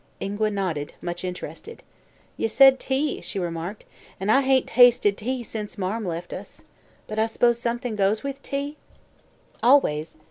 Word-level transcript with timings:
Ingua 0.19 0.49
nodded, 0.49 0.95
much 0.99 1.23
interested. 1.23 1.83
"Ye 2.35 2.47
said 2.47 2.79
'tea,'" 2.79 3.21
she 3.21 3.37
remarked, 3.37 3.85
"an' 4.19 4.31
I 4.31 4.41
hain't 4.41 4.65
tasted 4.65 5.15
tea 5.15 5.43
sence 5.43 5.77
Marm 5.77 6.05
left 6.07 6.33
us. 6.33 6.63
But 7.05 7.19
I 7.19 7.27
s'pose 7.27 7.59
somethin' 7.59 7.95
goes 7.95 8.23
with 8.23 8.41
tea?" 8.41 8.77
"Always. 9.61 10.17